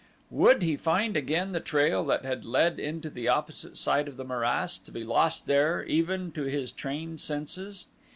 [0.31, 4.23] Would he find again the trail that had led into the opposite side of the
[4.23, 7.85] morass, to be lost there, even to his trained senses?